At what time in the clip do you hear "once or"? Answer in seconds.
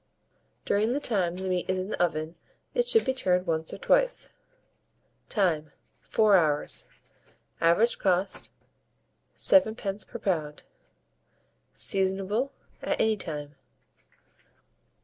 3.45-3.77